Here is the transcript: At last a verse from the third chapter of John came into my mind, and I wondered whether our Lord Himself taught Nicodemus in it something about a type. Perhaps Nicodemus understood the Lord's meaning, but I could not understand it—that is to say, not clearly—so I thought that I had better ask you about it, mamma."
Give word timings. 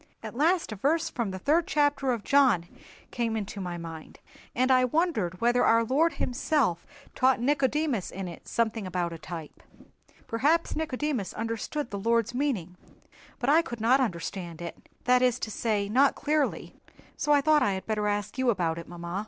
At 0.23 0.33
last 0.35 0.71
a 0.71 0.75
verse 0.75 1.11
from 1.11 1.29
the 1.29 1.37
third 1.37 1.67
chapter 1.67 2.11
of 2.11 2.23
John 2.23 2.65
came 3.11 3.37
into 3.37 3.61
my 3.61 3.77
mind, 3.77 4.17
and 4.55 4.71
I 4.71 4.83
wondered 4.83 5.39
whether 5.39 5.63
our 5.63 5.83
Lord 5.83 6.13
Himself 6.13 6.87
taught 7.13 7.39
Nicodemus 7.39 8.09
in 8.09 8.27
it 8.27 8.47
something 8.47 8.87
about 8.87 9.13
a 9.13 9.19
type. 9.19 9.61
Perhaps 10.25 10.75
Nicodemus 10.75 11.35
understood 11.35 11.91
the 11.91 11.99
Lord's 11.99 12.33
meaning, 12.33 12.77
but 13.37 13.47
I 13.51 13.61
could 13.61 13.79
not 13.79 13.99
understand 14.01 14.59
it—that 14.59 15.21
is 15.21 15.37
to 15.37 15.51
say, 15.51 15.87
not 15.87 16.15
clearly—so 16.15 17.31
I 17.31 17.41
thought 17.41 17.59
that 17.59 17.67
I 17.67 17.73
had 17.73 17.85
better 17.85 18.07
ask 18.07 18.39
you 18.39 18.49
about 18.49 18.79
it, 18.79 18.87
mamma." 18.87 19.19